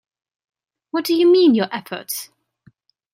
What 0.89 1.05
do 1.05 1.13
you 1.13 1.31
mean, 1.31 1.53
your 1.53 1.67
efforts? 1.71 2.31